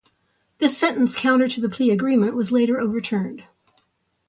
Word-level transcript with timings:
This 0.57 0.75
sentence, 0.75 1.15
counter 1.15 1.47
to 1.47 1.61
the 1.61 1.69
plea 1.69 1.91
agreement, 1.91 2.33
was 2.33 2.51
later 2.51 2.81
overturned. 2.81 3.43